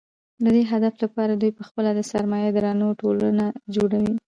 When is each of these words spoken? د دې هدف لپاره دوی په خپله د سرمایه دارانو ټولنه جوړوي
د 0.43 0.45
دې 0.55 0.63
هدف 0.71 0.93
لپاره 1.03 1.33
دوی 1.33 1.51
په 1.57 1.63
خپله 1.67 1.89
د 1.93 1.99
سرمایه 2.11 2.49
دارانو 2.55 2.87
ټولنه 3.01 3.45
جوړوي 3.75 4.13